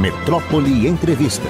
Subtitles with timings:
[0.00, 1.46] Metrópole Entrevista.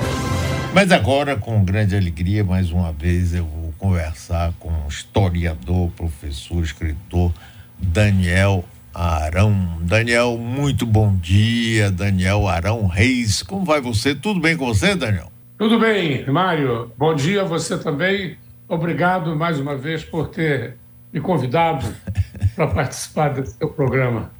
[0.74, 6.60] Mas agora, com grande alegria, mais uma vez eu vou conversar com o historiador, professor,
[6.60, 7.32] escritor
[7.78, 9.78] Daniel Arão.
[9.82, 11.92] Daniel, muito bom dia.
[11.92, 14.16] Daniel Arão Reis, como vai você?
[14.16, 15.30] Tudo bem com você, Daniel?
[15.56, 16.90] Tudo bem, Mário.
[16.98, 18.36] Bom dia a você também.
[18.68, 20.76] Obrigado mais uma vez por ter
[21.12, 21.86] me convidado
[22.56, 24.39] para participar desse seu programa.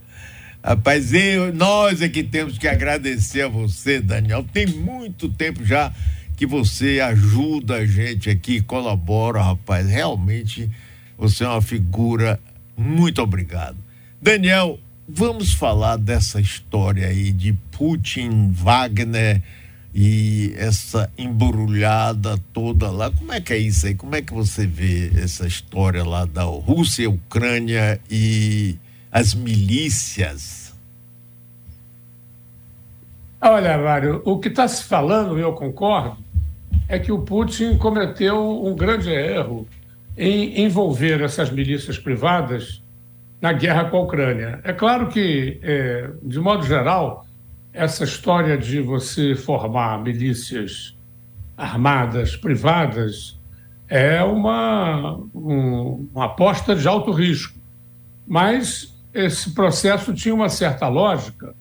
[0.62, 4.45] Rapaz, eu, nós é que temos que agradecer a você, Daniel.
[4.52, 5.91] Tem muito tempo já
[6.37, 9.88] que você ajuda a gente aqui, colabora, rapaz.
[9.88, 10.70] Realmente
[11.16, 12.38] você é uma figura.
[12.77, 13.78] Muito obrigado.
[14.20, 14.78] Daniel,
[15.09, 19.42] vamos falar dessa história aí de Putin, Wagner
[19.95, 23.10] e essa embrulhada toda lá.
[23.10, 23.95] Como é que é isso aí?
[23.95, 28.77] Como é que você vê essa história lá da Rússia, Ucrânia e
[29.10, 30.74] as milícias?
[33.41, 36.18] Olha, Mário, o que está se falando, eu concordo,
[36.88, 39.66] é que o Putin cometeu um grande erro
[40.16, 42.82] em envolver essas milícias privadas
[43.40, 44.60] na guerra com a Ucrânia.
[44.62, 47.26] É claro que, é, de modo geral,
[47.73, 50.95] essa história de você formar milícias
[51.57, 53.38] armadas privadas
[53.88, 57.59] é uma, um, uma aposta de alto risco.
[58.26, 61.55] Mas esse processo tinha uma certa lógica,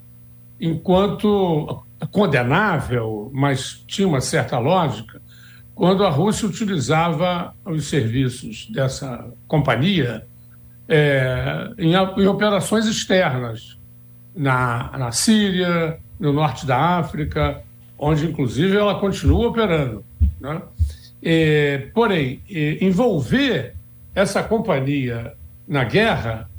[0.60, 5.22] enquanto condenável, mas tinha uma certa lógica,
[5.74, 10.26] quando a Rússia utilizava os serviços dessa companhia
[10.88, 13.78] é, em, em operações externas
[14.36, 17.62] na, na Síria, no norte da África,
[17.98, 20.04] onde inclusive ela continua operando.
[20.40, 20.62] Né?
[21.22, 22.42] E, porém,
[22.82, 23.76] envolver
[24.14, 25.34] essa companhia
[25.68, 26.50] na guerra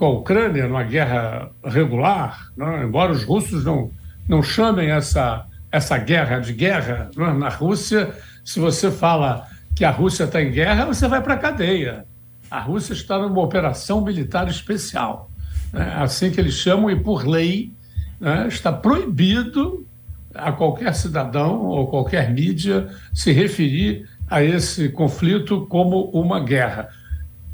[0.00, 2.84] com a Ucrânia, numa guerra regular, né?
[2.84, 3.90] embora os russos não,
[4.26, 7.34] não chamem essa, essa guerra de guerra, né?
[7.34, 11.38] na Rússia, se você fala que a Rússia está em guerra, você vai para a
[11.38, 12.06] cadeia.
[12.50, 15.30] A Rússia está numa operação militar especial
[15.70, 17.72] né, assim que eles chamam, e por lei
[18.18, 19.86] né, está proibido
[20.34, 26.88] a qualquer cidadão ou qualquer mídia se referir a esse conflito como uma guerra.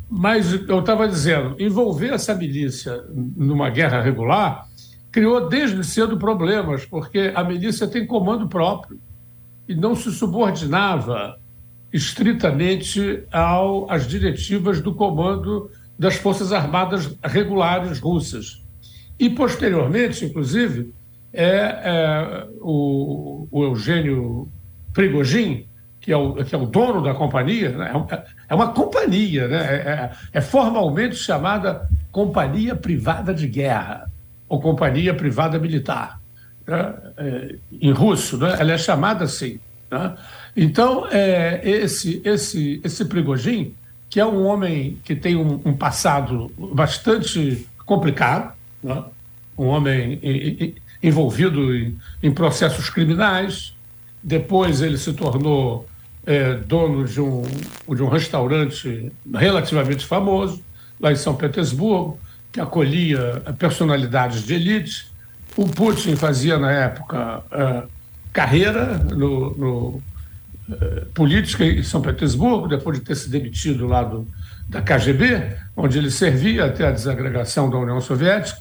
[0.09, 4.67] Mas eu estava dizendo, envolver essa milícia numa guerra regular
[5.11, 9.01] criou desde cedo problemas, porque a milícia tem comando próprio
[9.67, 11.39] e não se subordinava
[11.91, 18.63] estritamente ao, às diretivas do comando das Forças Armadas Regulares Russas.
[19.19, 20.93] E, posteriormente, inclusive,
[21.33, 24.49] é, é o, o, Eugênio
[24.93, 25.67] Prigogine,
[26.07, 27.91] que é o, que é o dono da companhia, né?
[28.13, 29.59] é, é, uma companhia, né?
[29.59, 34.09] É, é, é, formalmente chamada Companhia Privada de Guerra,
[34.49, 36.21] ou Companhia Privada Militar,
[36.65, 36.95] né?
[37.17, 38.55] É, em russo, né?
[38.57, 39.59] ela é chamada assim.
[39.91, 40.15] Né?
[40.57, 41.09] Então,
[41.65, 43.75] esse, esse, esse Prigogine
[44.09, 49.03] que é um homem que tem um, um passado bastante complicado, né?
[49.59, 50.21] um homem
[51.03, 53.75] envolvido em, em, processos criminais.
[54.23, 55.85] Depois ele se tornou
[56.27, 60.63] é, dono de um, de um restaurante relativamente famoso,
[61.01, 62.19] lá em São Petersburgo,
[62.53, 65.11] que acolhia personalidades de elite.
[65.57, 67.83] O Putin fazia, na época, é,
[68.33, 70.03] carreira no, no
[71.15, 74.27] política em São Petersburgo, depois de ter se demitido lá do,
[74.69, 78.61] da KGB, onde ele servia até a desagregação da União Soviética.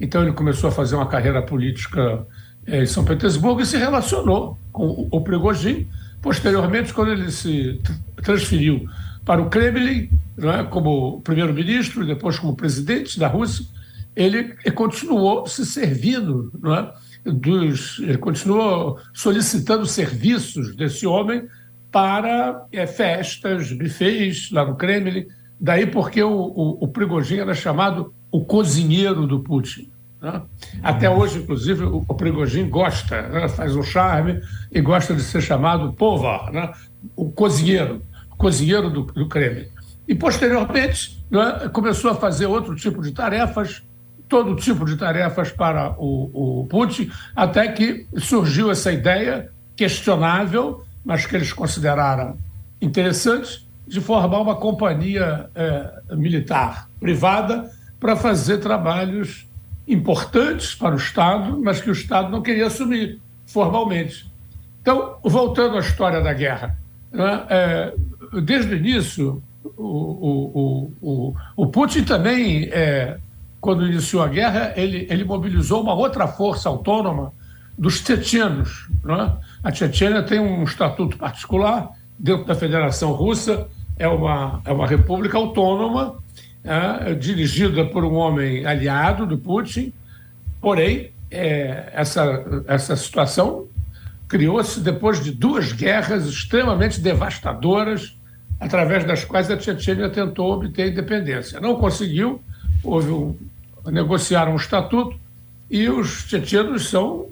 [0.00, 2.26] Então ele começou a fazer uma carreira política
[2.66, 5.86] em São Petersburgo e se relacionou com o Prigozhin.
[6.22, 7.80] Posteriormente, quando ele se
[8.22, 8.88] transferiu
[9.24, 13.66] para o Kremlin, é, como primeiro-ministro depois como presidente da Rússia,
[14.14, 16.92] ele continuou se servindo não é,
[17.24, 21.44] dos, ele continuou solicitando serviços desse homem
[21.90, 25.26] para é, festas, bufês lá no Kremlin.
[25.60, 29.91] Daí porque o, o, o Prigogine era chamado o cozinheiro do Putin.
[30.22, 30.40] Né?
[30.82, 33.48] Até hoje, inclusive, o, o Prigogine gosta, né?
[33.48, 34.40] faz um charme
[34.70, 36.72] e gosta de ser chamado Povar, né?
[37.16, 39.66] o cozinheiro, o cozinheiro do, do Kremlin.
[40.06, 43.82] E, posteriormente, né, começou a fazer outro tipo de tarefas,
[44.28, 51.26] todo tipo de tarefas para o, o Putin, até que surgiu essa ideia questionável, mas
[51.26, 52.38] que eles consideraram
[52.80, 59.46] interessante, de formar uma companhia é, militar privada para fazer trabalhos
[59.86, 64.30] importantes para o Estado, mas que o Estado não queria assumir formalmente.
[64.80, 66.78] Então, voltando à história da guerra,
[67.10, 67.94] né, é,
[68.42, 69.42] desde o início,
[69.76, 73.18] o, o, o, o Putin também é,
[73.60, 77.32] quando iniciou a guerra, ele, ele mobilizou uma outra força autônoma
[77.78, 78.88] dos tchetchenos.
[79.06, 79.32] É?
[79.62, 83.68] A Tchetchênia tem um estatuto particular dentro da Federação Russa,
[83.98, 86.16] é uma, é uma república autônoma,
[86.64, 89.92] é, dirigida por um homem aliado do Putin,
[90.60, 93.66] porém, é, essa, essa situação
[94.28, 98.16] criou-se depois de duas guerras extremamente devastadoras,
[98.58, 101.60] através das quais a Tchetchênia tentou obter independência.
[101.60, 102.40] Não conseguiu,
[102.82, 103.36] houve um,
[103.90, 105.16] negociaram um estatuto
[105.70, 107.26] e os tchetchenos são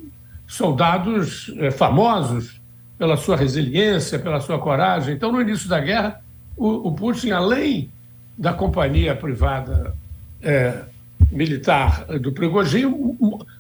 [0.47, 2.61] soldados é, famosos
[2.99, 5.15] pela sua resiliência, pela sua coragem.
[5.15, 6.21] Então, no início da guerra,
[6.57, 7.91] o, o Putin, além
[8.41, 9.95] da companhia privada
[10.41, 10.85] é,
[11.31, 12.91] militar do Prigogine,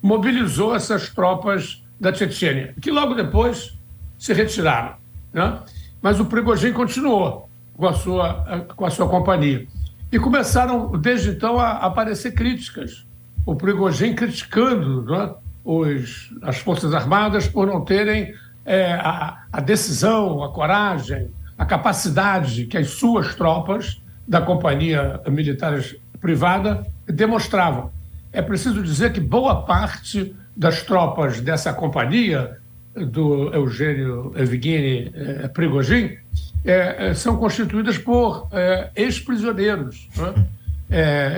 [0.01, 3.79] mobilizou essas tropas da Tchetchênia, que logo depois
[4.19, 4.95] se retiraram.
[5.35, 5.61] Né?
[6.01, 9.67] Mas o Prigogine continuou com a sua, com a sua companhia.
[10.11, 13.07] E começaram, desde então, a aparecer críticas.
[13.45, 18.35] O Prigogine criticando né, os, as Forças Armadas por não terem
[18.65, 25.81] é, a, a decisão, a coragem, a capacidade que as suas tropas da companhia militar
[26.21, 27.91] privada demonstravam.
[28.33, 32.59] É preciso dizer que boa parte das tropas dessa companhia,
[32.95, 36.19] do Eugênio Evgeny eh, Prigogine,
[36.65, 40.09] eh, são constituídas por eh, ex-prisioneiros.
[40.17, 40.47] Né?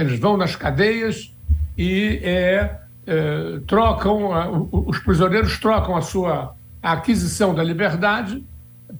[0.01, 1.31] eles vão nas cadeias
[1.77, 2.23] e
[3.67, 8.43] trocam, os prisioneiros trocam a sua aquisição da liberdade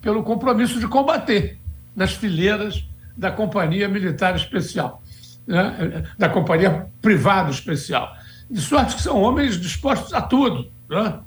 [0.03, 1.57] pelo compromisso de combater
[1.97, 2.87] nas fileiras
[3.17, 5.03] da Companhia Militar Especial,
[5.47, 6.05] né?
[6.19, 8.15] da Companhia Privada Especial.
[8.51, 10.71] De sorte que são homens dispostos a tudo.
[10.89, 11.21] Né?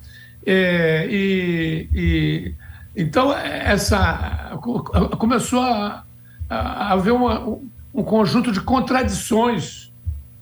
[0.46, 2.56] É, e, e,
[2.96, 4.60] então, essa,
[5.18, 6.04] começou a,
[6.50, 7.60] a haver uma,
[7.94, 9.92] um conjunto de contradições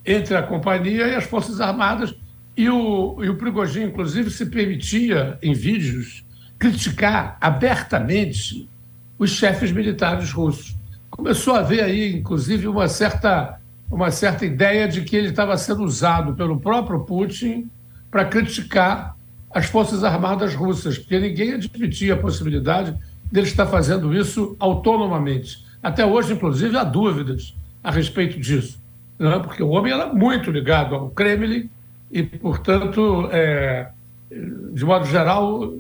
[0.06, 2.13] entre a companhia e as Forças Armadas,
[2.56, 6.24] e o, e o Prigogine, inclusive, se permitia, em vídeos,
[6.60, 8.69] criticar abertamente
[9.18, 10.75] os chefes militares russos.
[11.15, 15.83] Começou a haver aí, inclusive, uma certa, uma certa ideia de que ele estava sendo
[15.83, 17.69] usado pelo próprio Putin
[18.10, 19.15] para criticar
[19.51, 22.95] as Forças Armadas russas, porque ninguém admitia a possibilidade
[23.31, 25.63] dele estar fazendo isso autonomamente.
[25.83, 28.81] Até hoje, inclusive, há dúvidas a respeito disso,
[29.19, 29.38] né?
[29.38, 31.69] porque o homem era muito ligado ao Kremlin
[32.12, 33.89] e, portanto, é,
[34.31, 35.71] de modo geral,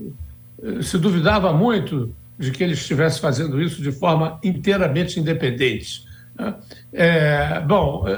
[0.83, 6.05] se duvidava muito de que ele estivesse fazendo isso de forma inteiramente independente.
[6.35, 6.55] Né?
[6.91, 8.15] É, bom, é,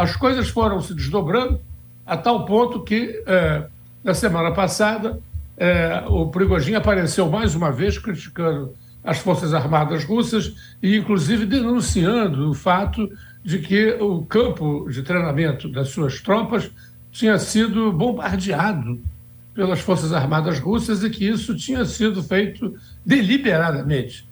[0.00, 1.60] as coisas foram se desdobrando
[2.04, 3.66] a tal ponto que, é,
[4.02, 5.20] na semana passada,
[5.56, 8.74] é, o Prigogine apareceu mais uma vez criticando
[9.04, 13.10] as Forças Armadas russas e, inclusive, denunciando o fato
[13.44, 16.70] de que o campo de treinamento das suas tropas
[17.10, 19.00] tinha sido bombardeado
[19.54, 24.26] pelas Forças Armadas Russas e que isso tinha sido feito deliberadamente.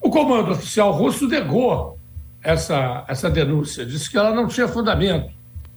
[0.00, 1.98] O comando oficial russo negou
[2.42, 5.34] essa, essa denúncia, disse que ela não tinha fundamento,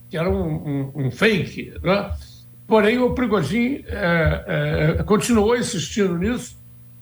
[0.08, 1.74] que era um, um, um fake.
[1.82, 2.10] Né?
[2.66, 6.56] Porém, o Prigogine é, é, continuou insistindo nisso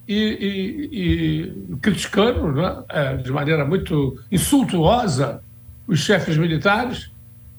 [0.07, 5.41] e, e, e criticando né, é, de maneira muito insultuosa
[5.87, 7.11] os chefes militares.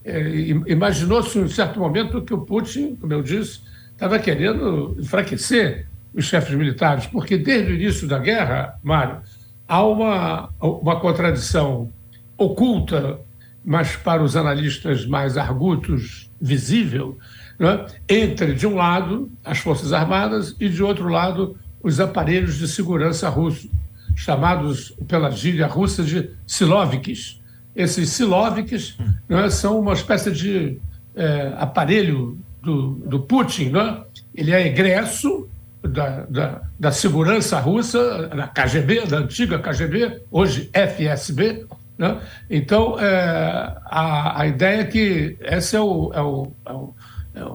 [0.05, 0.21] É,
[0.67, 3.61] imaginou-se, em um certo momento, que o Putin, como eu disse,
[4.00, 9.19] estava querendo enfraquecer os chefes militares, porque desde o início da guerra, Mário,
[9.69, 11.92] há uma, uma contradição
[12.38, 13.21] oculta,
[13.62, 17.19] mas para os analistas mais argutos visível,
[17.59, 17.85] né?
[18.09, 23.28] entre, de um lado, as Forças Armadas e, de outro lado, os aparelhos de segurança
[23.28, 23.71] russos,
[24.16, 27.38] chamados pela gíria russa de siloviks.
[27.76, 28.97] Esses siloviks
[29.28, 30.78] né, são uma espécie de
[31.14, 34.02] é, aparelho do, do Putin, né?
[34.35, 35.49] ele é egresso
[35.83, 41.67] da, da, da, segurança russa, da KGB, da antiga KGB, hoje FSB.
[41.97, 42.21] Né?
[42.49, 46.95] Então, é, a, a ideia é que esse é o, é o, é o,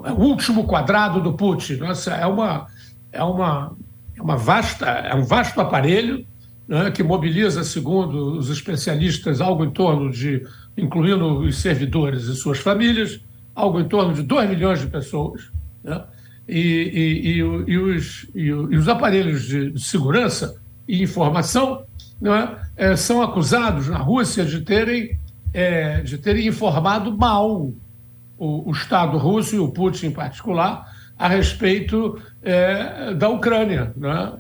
[0.05, 1.75] é o último quadrado do Putin.
[1.75, 2.67] Nossa, é, uma,
[3.11, 3.75] é, uma,
[4.15, 6.25] é, uma vasta, é um vasto aparelho
[6.67, 10.45] né, que mobiliza, segundo os especialistas, algo em torno de,
[10.75, 13.19] incluindo os servidores e suas famílias,
[13.55, 15.49] algo em torno de 2 milhões de pessoas,
[15.83, 16.03] né?
[16.47, 21.85] e, e, e, e, os, e, os, aparelhos de segurança e informação
[22.21, 25.17] né, é, são acusados na Rússia de terem,
[25.53, 27.71] é, de terem informado mal
[28.37, 30.85] o, o, Estado russo e o Putin em particular
[31.17, 33.93] a respeito é, da Ucrânia.
[33.95, 34.33] Né?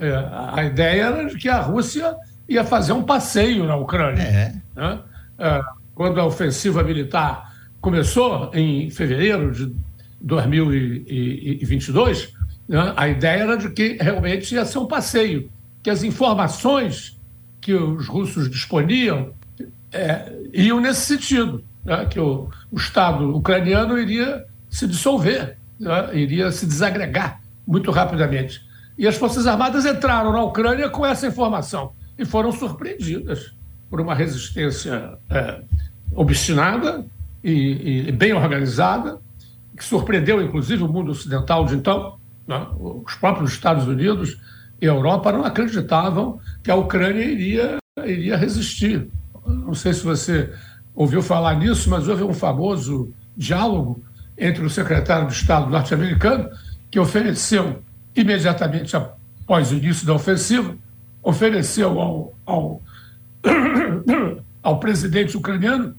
[0.53, 2.13] A ideia era de que a Rússia
[2.47, 4.21] ia fazer um passeio na Ucrânia.
[4.21, 4.53] É.
[4.75, 4.99] Né?
[5.39, 5.61] É,
[5.93, 7.44] quando a ofensiva militar
[7.85, 9.71] começou em fevereiro de
[10.19, 12.33] 2022,
[12.67, 12.93] Né?
[12.97, 15.51] A ideia era de que realmente ia ser um passeio,
[15.83, 17.15] que as informações
[17.61, 19.33] que os russos disponiam
[19.93, 22.07] é, iam nesse sentido, né?
[22.07, 26.17] que o, o, Estado ucraniano iria se dissolver, né?
[26.17, 28.63] iria se desagregar muito rapidamente.
[28.97, 33.53] E as Forças Armadas entraram na Ucrânia com essa informação e foram surpreendidas
[33.91, 35.61] por uma resistência é,
[36.15, 37.05] obstinada
[37.45, 39.19] e, e, bem organizada,
[39.77, 42.17] que surpreendeu inclusive o mundo ocidental de então.
[42.47, 42.65] Né?
[42.79, 44.41] Os próprios Estados Unidos
[44.81, 49.07] e a Europa não acreditavam que a Ucrânia iria, iria resistir.
[49.45, 50.51] Não sei se você
[50.95, 54.03] ouviu falar nisso, mas houve um famoso diálogo
[54.35, 56.49] entre o secretário de Estado norte-americano,
[56.89, 57.83] que ofereceu
[58.15, 60.75] imediatamente após o início da ofensiva,
[61.21, 62.81] ofereceu ao, ao,
[64.63, 65.95] ao presidente ucraniano,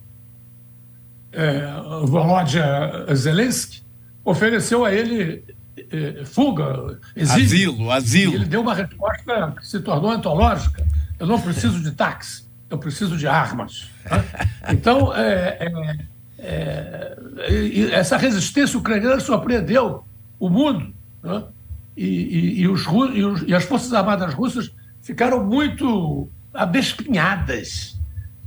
[1.36, 3.82] é, Volodya Zelensky,
[4.24, 5.44] ofereceu a ele
[5.76, 7.70] é, fuga, exílio.
[7.70, 8.34] Asilo, asilo.
[8.34, 10.84] Ele deu uma resposta que se tornou antológica.
[11.20, 13.90] Eu não preciso de táxi, eu preciso de armas.
[14.10, 14.24] Né?
[14.68, 15.70] Então, é,
[17.92, 20.04] essa resistência ucraniana surpreendeu
[20.40, 20.92] o mundo.
[21.22, 21.44] Né?
[21.96, 27.96] E, e, e, os, e, os, e as Forças Armadas russas ficaram muito abespinhadas,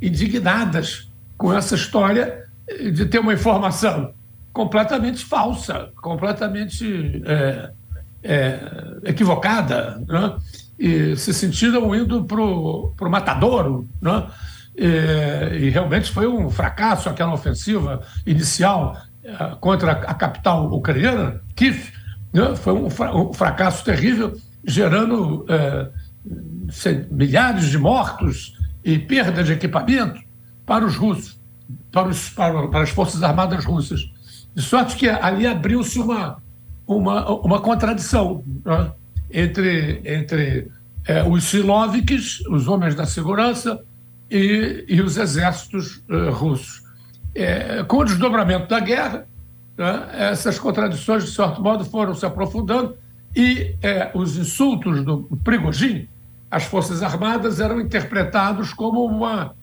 [0.01, 2.48] indignadas com essa história
[2.91, 4.13] de ter uma informação
[4.51, 7.71] completamente falsa, completamente é,
[8.23, 8.59] é,
[9.03, 10.35] equivocada, né?
[10.77, 13.87] e se sentiram indo para o matadouro.
[14.01, 14.27] Né?
[14.75, 21.91] E, e, realmente foi um fracasso aquela ofensiva inicial é, contra a capital ucraniana, Kiev.
[22.33, 22.55] Né?
[22.55, 25.89] Foi um, um, fracasso terrível, gerando é,
[27.11, 30.21] milhares de mortos e perda de equipamento
[30.65, 31.38] para os russos,
[31.91, 34.11] para, os, para, para as Forças Armadas russas.
[34.55, 36.37] De sorte que ali abriu-se uma,
[36.87, 38.91] uma, uma contradição né?
[39.31, 40.67] entre, entre
[41.05, 43.81] é, os siloviks, os homens da segurança,
[44.29, 46.83] e, e os exércitos uh, russos.
[47.33, 49.27] É, com o desdobramento da guerra,
[49.77, 50.09] né?
[50.13, 52.95] essas contradições, de certo modo, foram se aprofundando
[53.35, 56.09] e é, os insultos do Prigogine
[56.49, 59.55] às Forças Armadas eram interpretados como uma,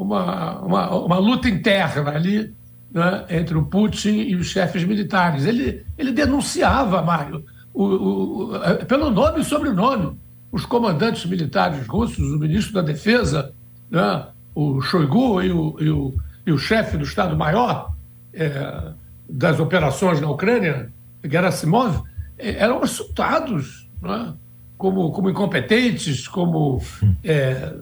[0.00, 2.52] uma, uma, uma luta interna ali
[2.90, 5.44] né, entre o Putin e os chefes militares.
[5.44, 10.18] Ele, ele denunciava, Mário, o, o, o, pelo nome e sobrenome,
[10.50, 13.52] os comandantes militares russos, o ministro da Defesa,
[13.90, 16.14] né, o Shoigu e o, e o,
[16.46, 17.92] e o chefe do Estado-Maior
[18.32, 18.92] é,
[19.28, 20.90] das operações na Ucrânia,
[21.22, 22.02] Gerasimov,
[22.38, 24.32] é, eram insultados né,
[24.78, 26.82] como, como incompetentes, como
[27.22, 27.74] é,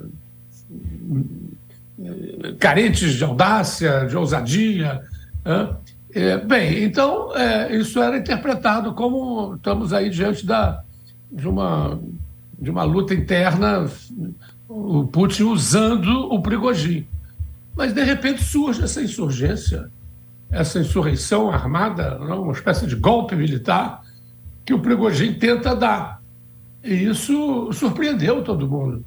[2.59, 5.03] carentes de audácia, de ousadia.
[5.45, 5.77] Né?
[6.13, 10.83] É, bem, então é, isso era interpretado como estamos aí diante da,
[11.31, 11.99] de, uma,
[12.59, 13.89] de uma luta interna,
[14.69, 17.07] o Putin usando o Prigogine.
[17.77, 19.89] Mas, de repente, surge essa insurgência,
[20.51, 22.43] essa insurreição armada, não?
[22.43, 24.03] uma espécie de golpe militar
[24.65, 26.21] que o Prigogine tenta dar.
[26.83, 29.05] E isso surpreendeu todo mundo.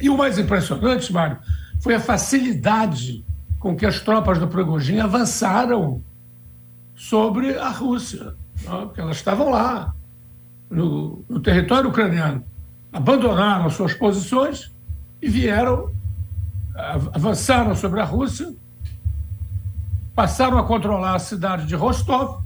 [0.00, 1.38] E o mais impressionante, Mário,
[1.80, 3.24] foi a facilidade
[3.58, 6.02] com que as tropas do Prigogine avançaram
[6.94, 9.94] sobre a Rússia, porque elas estavam lá,
[10.70, 12.44] no, no território ucraniano.
[12.92, 14.72] Abandonaram suas posições
[15.20, 15.92] e vieram,
[17.12, 18.52] avançaram sobre a Rússia,
[20.14, 22.42] passaram a controlar a cidade de Rostov.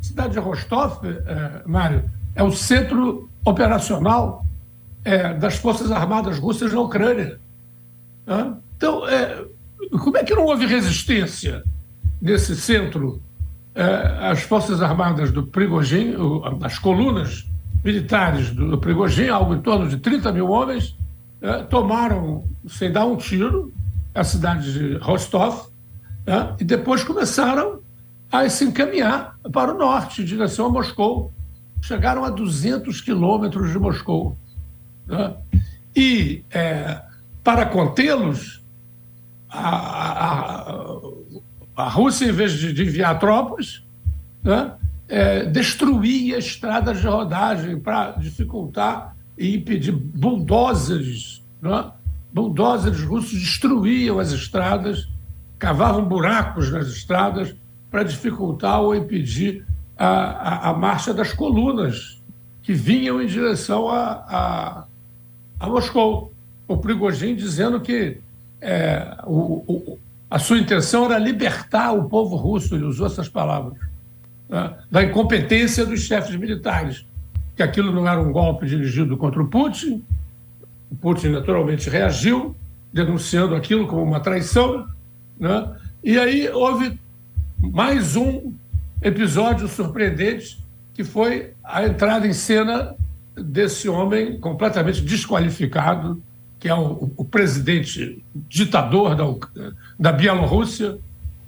[0.00, 4.44] A cidade de Rostov, é, Mário, é o centro operacional
[5.04, 7.38] é, das Forças Armadas russas na Ucrânia.
[8.26, 8.54] Né?
[8.82, 9.44] Então, é,
[9.92, 11.62] como é que não houve resistência
[12.20, 13.22] nesse centro?
[13.76, 13.84] É,
[14.28, 16.16] as Forças Armadas do Prigogine,
[16.60, 17.48] as colunas
[17.84, 20.98] militares do Prigogine, algo em torno de 30 mil homens,
[21.40, 23.72] é, tomaram, sem dar um tiro,
[24.12, 25.68] a cidade de Rostov,
[26.26, 27.78] é, e depois começaram
[28.32, 31.32] a se encaminhar para o norte, em direção a Moscou.
[31.80, 34.36] Chegaram a 200 quilômetros de Moscou.
[35.06, 35.34] Né?
[35.94, 37.00] E, é,
[37.44, 38.61] para contê-los,
[39.52, 40.72] a,
[41.76, 43.84] a, a, Rússia, em vez de, de enviar tropas,
[44.42, 44.72] né,
[45.08, 51.44] é, destruía estradas de rodagem para dificultar e impedir bulldozers.
[51.60, 51.90] Né?
[52.32, 55.08] Bulldozers russos destruíam as estradas,
[55.58, 57.54] cavavam buracos nas estradas
[57.90, 59.66] para dificultar ou impedir
[59.98, 62.22] a, a, a, marcha das colunas
[62.62, 64.84] que vinham em direção a, a,
[65.60, 66.32] a Moscou.
[66.66, 68.18] O Prigogine dizendo que
[68.62, 69.98] é, o, o,
[70.30, 73.74] a sua intenção era libertar o povo russo, ele usou essas palavras.
[74.48, 77.04] né, da incompetência dos chefes militares,
[77.56, 80.02] que aquilo não era um golpe dirigido contra o Putin.
[80.90, 82.54] O Putin naturalmente reagiu,
[82.92, 84.86] denunciando aquilo como uma traição,
[85.38, 85.68] né?
[86.04, 86.98] e aí houve
[87.58, 88.52] mais um
[89.02, 90.62] episódio surpreendente
[90.94, 92.94] que foi a entrada em cena
[93.34, 96.22] desse homem completamente desqualificado,
[96.62, 99.24] que é o, o presidente ditador da,
[99.98, 100.96] da Bielorrússia,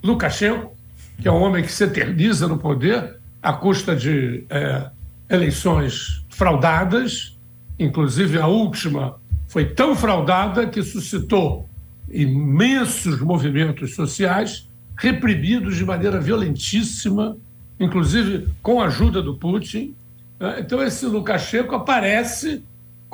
[0.03, 0.75] Lukashenko,
[1.21, 4.89] que é um homem que se eterniza no poder à custa de é,
[5.29, 7.39] eleições fraudadas,
[7.79, 9.15] inclusive a última
[9.47, 11.65] foi tão fraudada que suscitou
[12.11, 14.67] imensos movimentos sociais
[14.97, 17.37] reprimidos de maneira violentíssima,
[17.79, 19.95] inclusive com a ajuda do Putin.
[20.37, 20.57] Né?
[20.59, 22.65] Então, esse Lukashenko aparece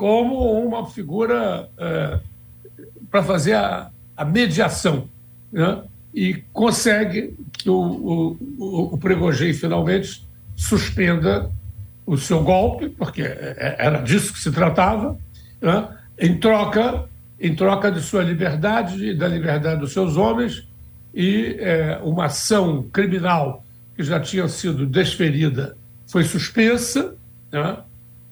[0.01, 2.19] como uma figura é,
[3.11, 5.07] para fazer a, a mediação
[5.51, 5.83] né?
[6.11, 8.99] e consegue que o, o, o,
[9.53, 11.51] finalmente suspenda
[12.03, 15.19] o seu golpe, porque é, é, era disso que se tratava,
[15.61, 15.87] né?
[16.17, 17.07] em troca
[17.39, 20.67] em troca de sua liberdade e da liberdade dos seus homens
[21.13, 23.63] e é, uma ação criminal
[23.95, 25.77] que já tinha sido desferida
[26.07, 27.15] foi suspensa
[27.51, 27.77] né?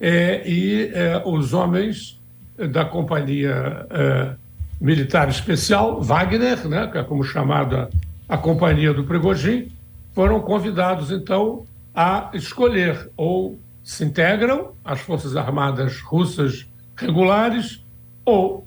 [0.00, 2.18] É, e é, os homens
[2.56, 4.34] da companhia é,
[4.80, 7.90] militar especial Wagner, né, que é como chamada
[8.28, 9.70] a companhia do Prigogine,
[10.12, 16.66] foram convidados então a escolher ou se integram às forças armadas russas
[16.96, 17.84] regulares
[18.24, 18.66] ou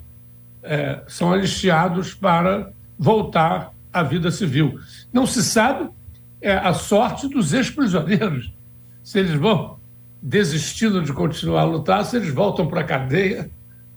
[0.62, 4.78] é, são anistiados para voltar à vida civil.
[5.12, 5.88] Não se sabe
[6.40, 8.52] é, a sorte dos ex-prisioneiros,
[9.02, 9.78] se eles vão
[10.26, 13.50] desistindo de continuar a lutar, se eles voltam para a cadeia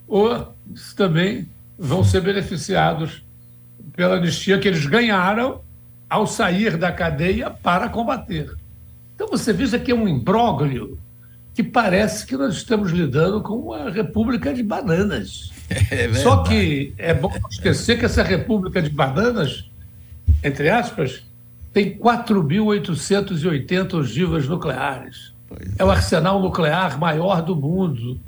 [0.05, 1.48] ou se também
[1.79, 3.24] vão ser beneficiados
[3.96, 5.62] pela anistia que eles ganharam
[6.10, 8.53] ao sair da cadeia para combater.
[9.15, 11.00] Então você veja que é um imbróglio
[11.53, 15.55] que parece que nós estamos lidando com uma república de bananas.
[15.92, 19.70] É Só que é bom esquecer que essa república de bananas,
[20.42, 21.24] entre aspas,
[21.74, 25.33] tem 4.880 ogivas nucleares.
[25.77, 25.83] É.
[25.83, 28.20] o arsenal nuclear maior do mundo.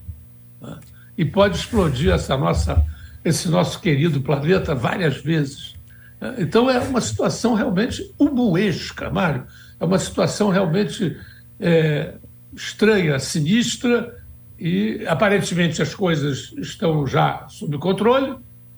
[0.62, 0.78] Né?
[1.18, 2.84] E pode explodir essa nossa,
[3.24, 5.74] esse nosso querido planeta várias vezes.
[6.20, 6.36] Né?
[6.40, 9.46] Então é uma situação realmente ubuesca, Mário.
[9.80, 11.18] É uma situação realmente
[11.60, 12.14] é,
[12.54, 14.18] estranha, sinistra,
[14.60, 18.36] e aparentemente as coisas estão já sob controle.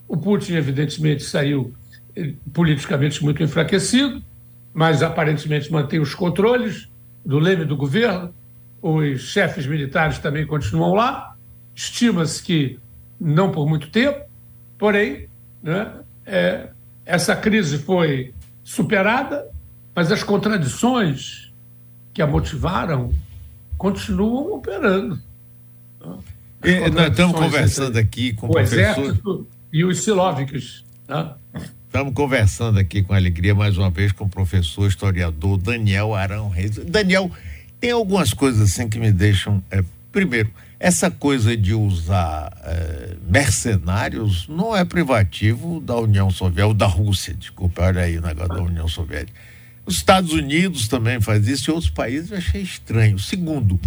[0.08, 1.73] O Putin, evidentemente, saiu
[2.15, 4.21] eh, politicamente muito enfraquecido,
[4.71, 6.90] mas aparentemente mantém os controles
[7.25, 8.34] do leme do governo.
[8.81, 11.36] Os chefes militares também continuam lá.
[11.75, 12.79] Estima-se que
[13.19, 14.25] não por muito tempo,
[14.77, 15.27] porém,
[15.62, 15.93] né,
[16.25, 16.69] é,
[17.05, 19.47] essa crise foi superada,
[19.95, 21.51] mas as contradições
[22.13, 23.13] que a motivaram
[23.77, 25.19] continuam operando.
[26.63, 28.79] E, nós estamos conversando aqui com o professor...
[28.79, 30.84] Exército e os Silovicos.
[31.07, 31.34] Né?
[31.91, 36.77] Estamos conversando aqui com alegria mais uma vez com o professor historiador Daniel Arão Reis.
[36.77, 37.30] Daniel,
[37.82, 39.62] tem algumas coisas assim que me deixam.
[39.69, 40.49] É, primeiro,
[40.80, 47.82] essa coisa de usar é, mercenários não é privativo da União Soviética, da Rússia, desculpa,
[47.82, 49.38] olha aí o negócio da União Soviética.
[49.86, 53.19] Os Estados Unidos também faz isso e outros países eu achei estranho.
[53.19, 53.77] Segundo,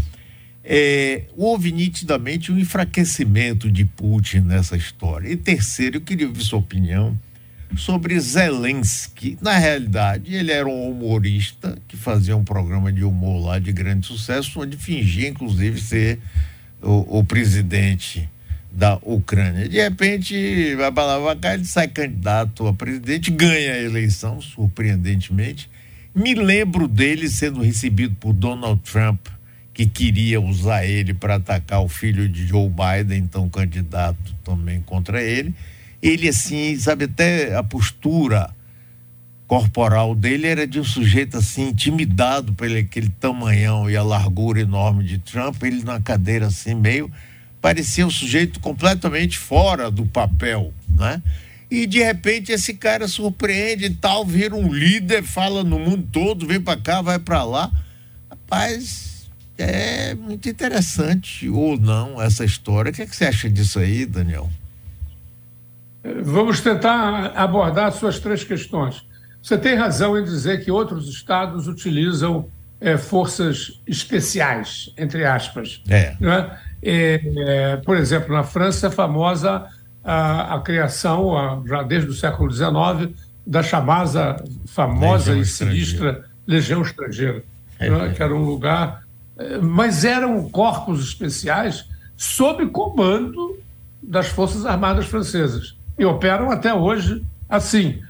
[0.62, 5.26] é, houve nitidamente um enfraquecimento de Putin nessa história.
[5.26, 7.18] E terceiro, eu queria ouvir sua opinião
[7.76, 9.36] sobre Zelensky.
[9.40, 14.06] Na realidade, ele era um humorista que fazia um programa de humor lá de grande
[14.06, 16.18] sucesso, onde fingia, inclusive, ser
[16.82, 18.28] o, o presidente
[18.70, 19.68] da Ucrânia.
[19.68, 25.70] De repente, vai para cá, ele sai candidato a presidente, ganha a eleição, surpreendentemente,
[26.14, 29.26] me lembro dele sendo recebido por Donald Trump,
[29.72, 35.20] que queria usar ele para atacar o filho de Joe Biden, então candidato também contra
[35.20, 35.52] ele.
[36.04, 38.54] Ele, assim, sabe, até a postura
[39.46, 45.02] corporal dele era de um sujeito assim, intimidado pelo aquele tamanhão e a largura enorme
[45.02, 47.10] de Trump, ele na cadeira assim, meio.
[47.58, 51.22] parecia um sujeito completamente fora do papel, né?
[51.70, 56.46] e de repente esse cara surpreende e tal, vira um líder, fala no mundo todo,
[56.46, 57.72] vem para cá, vai para lá.
[58.30, 62.90] Rapaz, é muito interessante ou não essa história.
[62.90, 64.50] O que, é que você acha disso aí, Daniel?
[66.22, 69.06] Vamos tentar abordar suas três questões.
[69.42, 72.48] Você tem razão em dizer que outros estados utilizam
[72.80, 75.82] é, forças especiais, entre aspas.
[75.88, 76.14] É.
[76.20, 76.58] Né?
[76.82, 79.66] É, é, por exemplo, na França, a famosa
[80.04, 83.14] a, a criação, a, já desde o século XIX,
[83.46, 87.42] da chamada famosa Legião e sinistra Legião Estrangeira.
[87.80, 89.04] né, que era um lugar.
[89.38, 93.58] Eh, mas eram corpos especiais sob comando
[94.02, 95.76] das Forças Armadas Francesas.
[95.98, 98.00] E operam até hoje assim.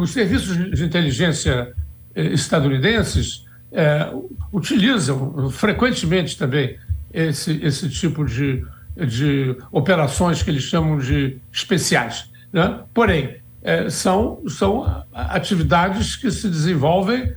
[0.00, 1.72] Os serviços de inteligência
[2.14, 4.10] eh, estadunidenses eh,
[4.52, 6.78] utilizam frequentemente também
[7.12, 8.64] esse, esse tipo de,
[8.96, 12.30] de operações que eles chamam de especiais.
[12.52, 12.80] Né?
[12.94, 17.34] Porém, é, são, são atividades que se desenvolvem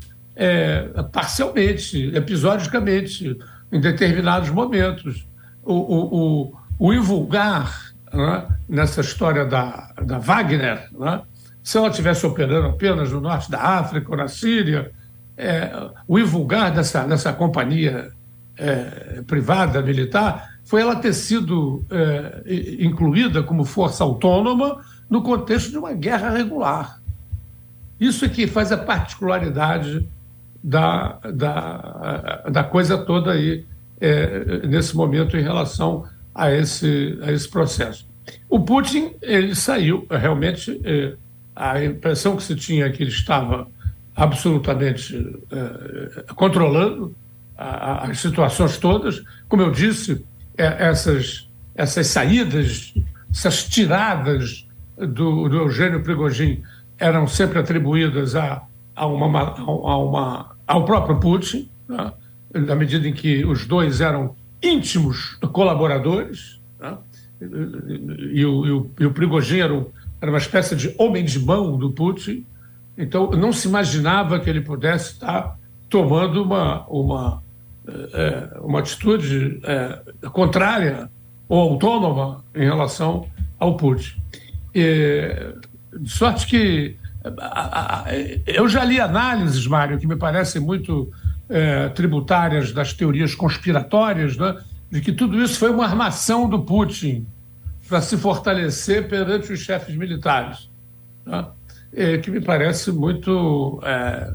[1.11, 3.35] parcialmente, episodicamente,
[3.71, 5.25] em determinados momentos.
[5.63, 11.21] O, o, o, o invulgar né, nessa história da, da Wagner, né,
[11.63, 14.91] se ela estivesse operando apenas no norte da África ou na Síria,
[15.35, 15.71] é,
[16.07, 18.09] o invulgar dessa, dessa companhia
[18.57, 22.43] é, privada, militar, foi ela ter sido é,
[22.79, 27.01] incluída como força autônoma no contexto de uma guerra regular.
[27.99, 30.07] Isso é que faz a particularidade
[30.63, 33.65] da, da, da coisa toda aí
[33.99, 36.05] é, nesse momento em relação
[36.37, 38.05] a esse, a esse processo.
[38.47, 41.15] O Putin ele saiu realmente é,
[41.55, 43.67] a impressão que se tinha é que ele estava
[44.15, 47.15] absolutamente é, controlando
[47.57, 49.23] a, as situações todas.
[49.49, 50.23] Como eu disse,
[50.55, 52.93] é, essas, essas saídas,
[53.31, 56.63] essas tiradas do, do Eugênio Prigogine
[56.99, 58.61] eram sempre atribuídas a,
[58.95, 62.11] a, uma, a uma, ao próprio Putin, né?
[62.53, 66.97] na medida em que os dois eram íntimos colaboradores, né?
[67.41, 69.13] e, o, e, o, e o
[70.19, 72.45] era, uma espécie de homem de mão do Putin,
[72.97, 75.57] então não se imaginava que ele pudesse estar
[75.89, 77.43] tomando uma, uma,
[77.87, 81.09] é, uma atitude é, contrária
[81.47, 83.27] ou autônoma em relação
[83.59, 84.19] ao Putin.
[84.73, 85.53] E,
[85.99, 86.97] de sorte que
[88.45, 91.11] eu já li análises, Mário, que me parecem muito
[91.49, 94.55] é, tributárias das teorias conspiratórias, né,
[94.91, 97.25] de que tudo isso foi uma armação do Putin
[97.87, 100.69] para se fortalecer perante os chefes militares,
[101.25, 101.45] né,
[101.93, 104.33] é, que me parece muito é,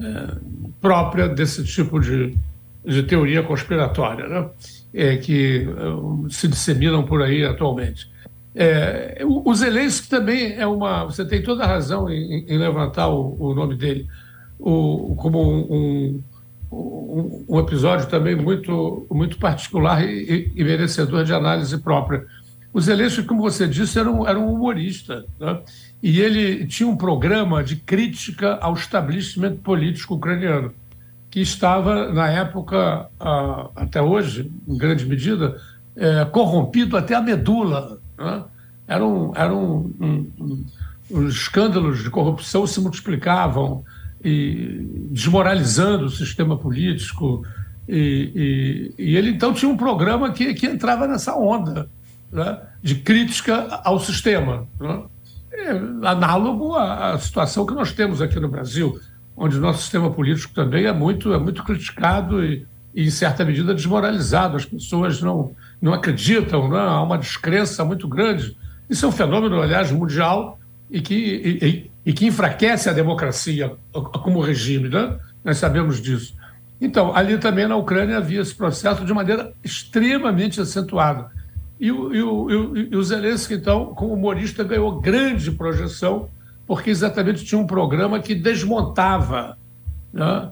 [0.00, 0.36] é
[0.80, 2.36] própria desse tipo de,
[2.84, 4.48] de teoria conspiratória, né,
[4.94, 8.08] é, que é, se disseminam por aí atualmente.
[8.58, 11.04] É, o, Zelensky também é uma.
[11.04, 14.08] Você tem toda a razão em, em levantar o, o, nome dele
[14.58, 16.22] o, como um, um,
[17.48, 22.24] um, episódio também muito, muito particular e, e, merecedor de análise própria.
[22.72, 25.24] O Zelensky, como você disse, era um, era um humorista.
[25.40, 25.60] Né?
[26.02, 30.74] E ele tinha um programa de crítica ao estabelecimento político ucraniano,
[31.30, 33.08] que estava, na época,
[33.74, 35.56] até hoje, em grande medida,
[35.96, 38.44] é, corrompido até a medula né?
[38.88, 40.66] Eram, eram um, um,
[41.10, 43.84] os escândalos de corrupção se multiplicavam
[44.24, 47.42] e desmoralizando o sistema político.
[47.88, 51.88] E, e, e ele então tinha um programa que, que entrava nessa onda
[52.32, 52.58] né?
[52.82, 54.66] de crítica ao sistema.
[54.80, 55.02] Né?
[55.52, 55.70] É
[56.08, 58.98] análogo à, à situação que nós temos aqui no Brasil,
[59.36, 63.74] onde nosso sistema político também é muito, é muito criticado e, e, em certa medida,
[63.74, 64.56] desmoralizado.
[64.56, 68.56] As pessoas não, não acreditam, não, há uma descrença muito grande.
[68.88, 70.58] Isso é um fenômeno, aliás, mundial
[70.90, 73.74] e que, e, que enfraquece a democracia
[74.22, 75.18] como regime, né?
[75.44, 76.34] nós sabemos disso.
[76.80, 81.30] Então, ali também na Ucrânia havia esse processo de maneira extremamente acentuada.
[81.80, 86.28] E o, e o, e o Zelensky, então, como humorista, ganhou grande projeção,
[86.66, 89.58] porque exatamente tinha um programa que desmontava,
[90.12, 90.50] né?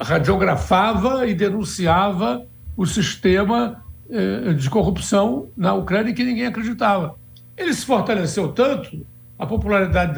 [0.00, 2.44] radiografava e denunciava
[2.76, 7.16] o sistema eh, de corrupção na Ucrânia que ninguém acreditava.
[7.56, 9.04] Ele se fortaleceu tanto,
[9.38, 10.14] a popularidade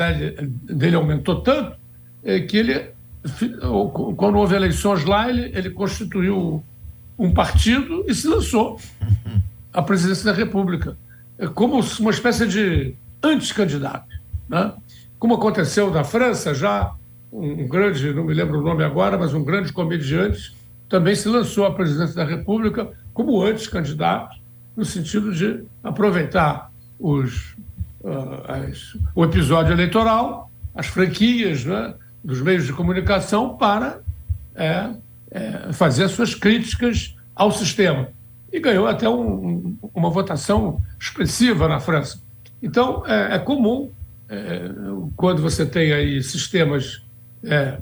[0.62, 1.76] dele, aumentou tanto,
[2.24, 2.90] eh, que ele,
[4.16, 6.62] quando houve eleições lá, ele, ele constituiu
[7.18, 8.80] um partido e se lançou
[9.72, 10.96] à presidência da República,
[11.38, 14.06] eh, como uma espécie de anticandidato.
[14.48, 14.72] Né?
[15.18, 16.94] Como aconteceu na França, já
[17.32, 20.56] um grande, não me lembro o nome agora, mas um grande comediante
[20.88, 24.36] também se lançou à presidência da República como antes candidato,
[24.76, 27.56] no sentido de aproveitar os,
[28.46, 34.00] as, o episódio eleitoral, as franquias né, dos meios de comunicação para
[34.54, 34.90] é,
[35.30, 38.08] é, fazer as suas críticas ao sistema.
[38.52, 42.20] E ganhou até um, uma votação expressiva na França.
[42.62, 43.90] Então, é, é comum,
[44.28, 44.70] é,
[45.16, 47.02] quando você tem aí sistemas
[47.44, 47.78] é,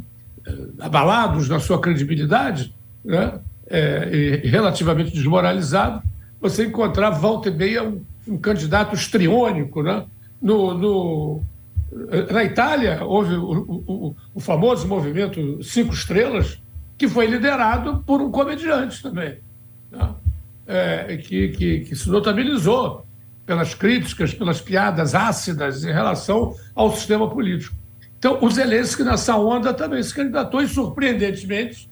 [0.79, 6.03] abalados na sua credibilidade, né, é, relativamente desmoralizado,
[6.41, 9.83] você encontrar volta e meia um, um candidato estriônico.
[9.83, 10.05] Né?
[10.41, 11.43] No, no,
[12.31, 16.61] na Itália, houve o, o, o, famoso movimento Cinco Estrelas,
[16.99, 19.39] que foi liderado por um comediante também,
[19.91, 20.15] né?
[20.67, 23.07] é, que, que, que se notabilizou
[23.45, 27.77] pelas críticas, pelas piadas ácidas em relação ao sistema político.
[28.19, 31.89] Então, o Zelensky, nessa onda, também se candidatou e, surpreendentemente,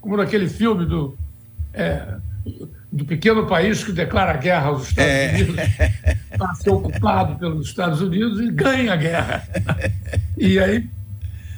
[0.00, 1.16] como naquele filme do,
[1.74, 2.16] é,
[2.92, 5.34] do pequeno país que declara guerra aos Estados é.
[5.34, 5.56] Unidos,
[6.36, 9.48] para ser ocupado pelos Estados Unidos e ganha a guerra.
[10.36, 10.86] E aí,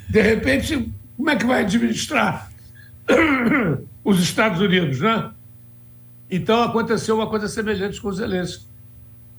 [0.07, 2.49] de repente, como é que vai administrar
[4.03, 5.31] os Estados Unidos, né?
[6.31, 8.65] Então aconteceu uma coisa semelhante com os Zelensky.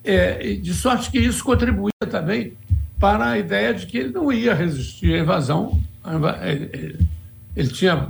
[0.05, 2.53] É, de sorte que isso contribuía também
[3.01, 5.81] para a ideia de que ele não ia resistir à invasão.
[6.05, 6.95] É, é,
[7.57, 8.09] ele tinha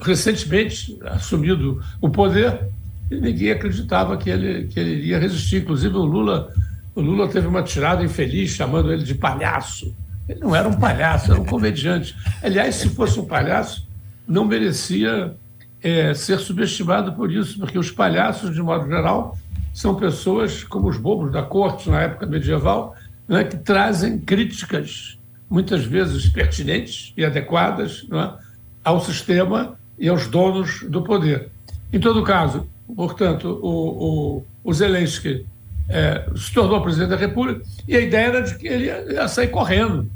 [0.00, 2.68] recentemente assumido o poder
[3.10, 5.62] e ninguém acreditava que ele, que ele iria resistir.
[5.62, 6.52] Inclusive o Lula,
[6.94, 9.94] o Lula teve uma tirada infeliz chamando ele de palhaço.
[10.28, 12.14] Ele não era um palhaço, era um comediante.
[12.42, 13.88] Aliás, se fosse um palhaço,
[14.26, 15.34] não merecia
[15.82, 19.38] é, ser subestimado por isso, porque os palhaços, de modo geral,
[19.72, 22.94] são pessoas como os bobos da corte na época medieval,
[23.26, 25.18] né, que trazem críticas,
[25.48, 28.48] muitas vezes pertinentes e adequadas, é,
[28.84, 31.50] ao sistema e aos donos do poder.
[31.92, 35.46] Em todo caso, portanto, o, o, o Zelensky
[35.88, 39.28] é, se tornou presidente da República e a ideia era de que ele ia, ia
[39.28, 40.10] sair correndo.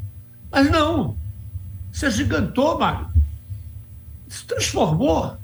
[0.51, 1.17] Mas não,
[1.93, 3.09] se agigantou, Mário.
[4.29, 5.37] Se transformou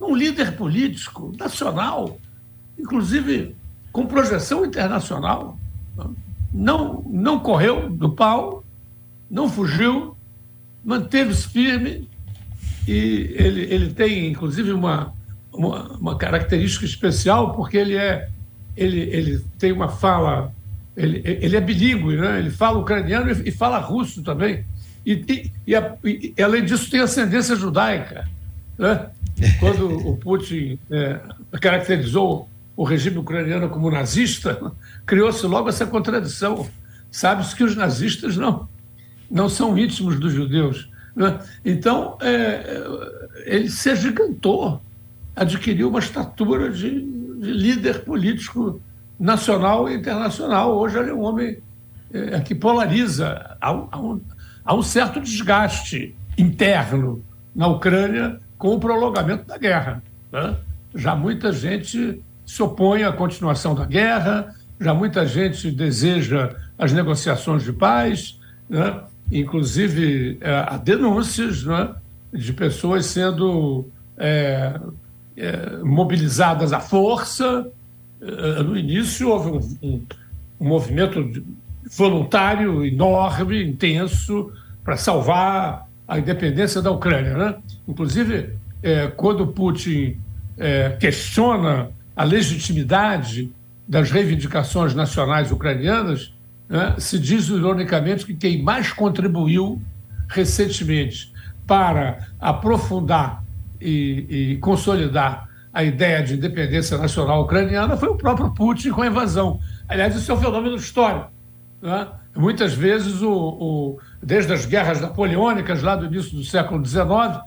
[0.00, 2.18] num líder político nacional,
[2.78, 3.56] inclusive
[3.92, 5.58] com projeção internacional.
[6.52, 8.64] Não, não correu do pau,
[9.30, 10.16] não fugiu,
[10.84, 12.08] manteve-se firme
[12.86, 15.12] e ele, ele tem, inclusive, uma,
[15.52, 18.28] uma, uma, característica especial, porque ele é
[18.76, 20.52] ele, ele tem uma fala,
[20.96, 22.38] ele, ele é bilíngue, né?
[22.38, 24.64] ele fala ucraniano e, e fala russo também.
[25.04, 28.28] E, e, a, e, além disso, tem ascendência judaica.
[28.78, 29.06] Né?
[29.58, 31.18] Quando o Putin é,
[31.60, 34.72] caracterizou o regime ucraniano como nazista,
[35.04, 36.68] criou-se logo essa contradição.
[37.10, 38.68] Sabe-se que os nazistas não,
[39.30, 40.88] não são íntimos dos judeus.
[41.16, 41.38] Né?
[41.64, 42.80] Então, é,
[43.46, 44.80] ele se agigantou,
[45.38, 48.80] adquiriu uma estatura de, de, líder político
[49.18, 50.76] nacional e internacional.
[50.76, 51.58] Hoje ele é um homem
[52.12, 53.56] é, que polariza.
[53.60, 54.20] Há um,
[54.64, 57.22] há, um, certo desgaste interno
[57.54, 60.02] na Ucrânia com o prolongamento da guerra.
[60.32, 60.56] Né?
[60.94, 67.62] Já muita gente se opõe à continuação da guerra, já muita gente deseja as negociações
[67.62, 69.00] de paz, né?
[69.30, 71.94] inclusive é, há denúncias né?
[72.32, 74.78] de pessoas sendo é,
[75.38, 77.68] é, mobilizadas à força.
[78.20, 80.02] É, no início houve um, um,
[80.60, 81.42] um movimento
[81.96, 84.52] voluntário enorme, intenso,
[84.84, 87.36] para salvar a independência da Ucrânia.
[87.36, 87.54] Né?
[87.86, 88.50] Inclusive,
[88.82, 90.16] é, quando Putin
[90.56, 93.50] é, questiona a legitimidade
[93.86, 96.32] das reivindicações nacionais ucranianas,
[96.68, 99.80] né, se diz ironicamente que quem mais contribuiu
[100.28, 101.32] recentemente
[101.66, 103.42] para aprofundar
[103.80, 109.06] e, e, consolidar a ideia de independência nacional ucraniana foi o próprio Putin com a
[109.06, 109.60] invasão.
[109.88, 111.30] Aliás, isso é um fenômeno histórico.
[111.80, 112.08] Né?
[112.36, 117.40] Muitas vezes, o, o, desde as guerras napoleônicas, lá do início do século XIX,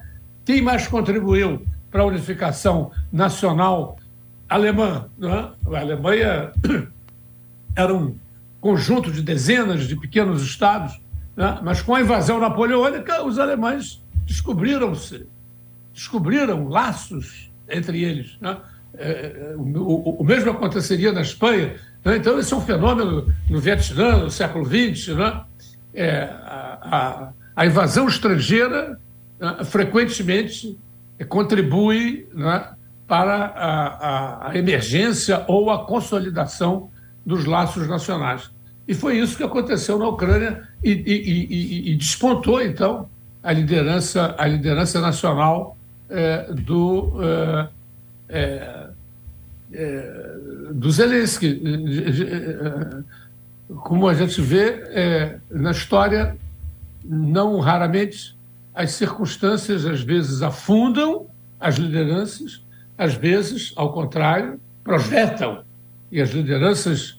[0.46, 3.98] quem mais contribuiu para a unificação nacional
[4.48, 5.06] alemã?
[5.18, 5.50] Né?
[5.74, 6.52] A Alemanha
[7.76, 8.16] era um
[8.60, 11.00] conjunto de dezenas de pequenos estados,
[11.36, 11.60] né?
[11.64, 15.26] mas com a invasão napoleônica, os alemães descobriram-se,
[15.94, 18.38] descobriram laços entre eles.
[18.40, 18.58] Né?
[18.98, 21.76] É, é o, mesmo aconteceria na Espanha.
[22.04, 22.18] Né?
[22.18, 25.16] Então, esse é um fenômeno no Vietnã, no século XX.
[25.16, 25.42] Né?
[25.94, 29.00] É, a, a, invasão estrangeira
[29.40, 30.78] né, frequentemente
[31.28, 32.70] contribui né,
[33.08, 36.90] para a, a, a, emergência ou a consolidação
[37.26, 38.50] dos laços nacionais.
[38.88, 43.08] E foi isso que aconteceu na Ucrânia e, e, e, e despontou, então,
[43.44, 45.78] a liderança, a liderança nacional
[46.12, 47.14] é, do,
[48.28, 48.90] é,
[49.72, 50.38] é,
[50.74, 51.62] do Zelensky.
[53.84, 56.36] Como a gente vê na história,
[57.06, 58.38] não raramente
[58.76, 62.62] as circunstâncias às vezes afundam as lideranças,
[62.98, 65.64] às vezes, ao contrário, projetam
[66.12, 67.18] e as lideranças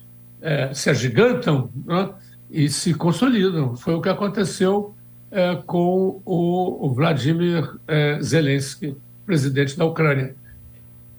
[0.75, 2.09] se agigantam né,
[2.51, 3.75] e se consolidam.
[3.75, 4.93] Foi o que aconteceu
[5.33, 10.35] é, com o, Vladimir é, Zelensky, presidente da Ucrânia.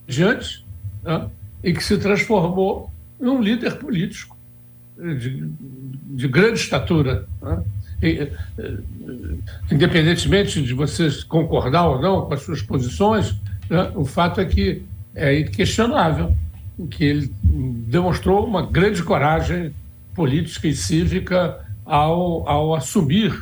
[0.06, 0.64] Diante,
[1.02, 1.28] né,
[1.64, 4.36] e que se transformou num líder político
[4.96, 5.50] de,
[6.16, 7.26] de grande estatura.
[7.42, 7.62] Né?
[9.72, 13.34] independentemente de vocês concordar ou não com as suas posições,
[13.70, 14.82] né, o fato é que
[15.14, 16.36] é inquestionável
[16.90, 19.72] que ele demonstrou uma grande coragem
[20.14, 23.32] política e cívica ao, ao assumir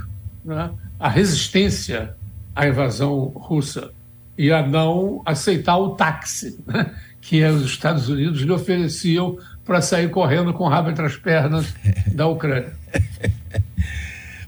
[0.45, 2.15] né, a resistência
[2.55, 3.91] à invasão russa
[4.37, 10.11] e a não aceitar o táxi né, que os Estados Unidos lhe ofereciam para sair
[10.11, 11.75] correndo com o rabo entre as pernas
[12.13, 12.73] da Ucrânia.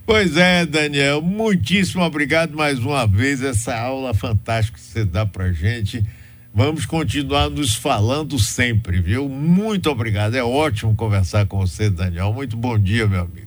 [0.07, 5.50] Pois é, Daniel, muitíssimo obrigado mais uma vez essa aula fantástica que você dá para
[5.50, 6.04] gente.
[6.52, 9.30] Vamos continuar nos falando sempre, viu?
[9.30, 10.35] Muito obrigado.
[10.35, 12.35] É ótimo conversar com você, Daniel.
[12.35, 13.43] Muito bom dia, meu amigo.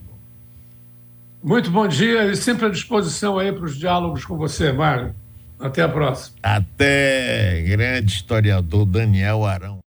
[1.47, 5.15] Muito bom dia e sempre à disposição aí para os diálogos com você, Mário.
[5.57, 6.35] Até a próxima.
[6.43, 9.79] Até, grande historiador Daniel Arão.